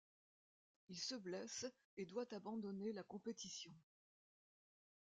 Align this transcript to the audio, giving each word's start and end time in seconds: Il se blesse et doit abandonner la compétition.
Il 0.89 0.97
se 0.97 1.13
blesse 1.13 1.67
et 1.95 2.07
doit 2.07 2.33
abandonner 2.33 2.91
la 2.91 3.03
compétition. 3.03 3.71